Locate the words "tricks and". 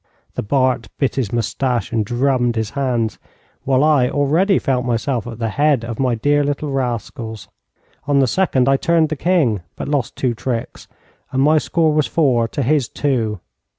10.33-11.43